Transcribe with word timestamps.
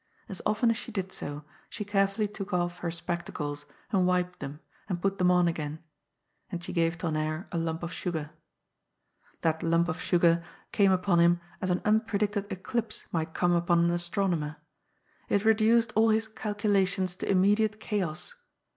As 0.27 0.41
often 0.47 0.71
as 0.71 0.77
she 0.77 0.91
did 0.91 1.11
so, 1.11 1.45
she 1.69 1.85
carefully 1.85 2.27
took 2.27 2.51
off 2.53 2.79
her 2.79 2.89
spectacles, 2.89 3.67
and 3.91 4.07
wiped 4.07 4.39
them, 4.39 4.59
and 4.89 4.99
put 4.99 5.19
them 5.19 5.29
on 5.29 5.47
again. 5.47 5.77
And 6.51 6.63
she 6.63 6.73
gave 6.73 6.97
Tonnerre 6.97 7.47
a 7.51 7.59
lump 7.59 7.83
of 7.83 7.93
sugar. 7.93 8.31
That 9.41 9.59
«THUNDER" 9.59 9.59
STOBMa 9.59 9.61
61 9.61 9.71
lump 9.79 9.89
of 9.89 9.97
Biigar 9.97 10.43
came 10.71 10.91
upon 10.91 11.19
him 11.19 11.39
as 11.61 11.69
an 11.69 11.81
nnpredicted 11.81 12.47
eclipee 12.47 13.05
might 13.11 13.35
come 13.35 13.51
upon 13.51 13.77
an 13.85 13.91
astronomer. 13.91 14.55
It 15.29 15.45
reduced 15.45 15.93
all 15.95 16.09
his 16.09 16.27
cal 16.27 16.55
culations 16.55 17.15
to 17.19 17.29
immediate 17.29 17.79
chaos. 17.79 18.33